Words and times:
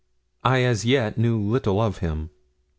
I 0.43 0.63
as 0.63 0.83
yet 0.83 1.19
knew 1.19 1.39
little 1.39 1.79
of 1.79 1.99
him. 1.99 2.31